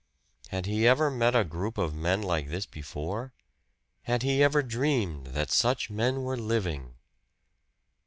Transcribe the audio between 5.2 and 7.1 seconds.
that such men were living?